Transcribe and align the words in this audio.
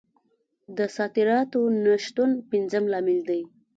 د 0.77 0.79
صادراتو 0.95 1.59
نه 1.83 1.93
شتون 2.05 2.29
پنځم 2.51 2.83
لامل 2.91 3.19
دی. 3.29 3.41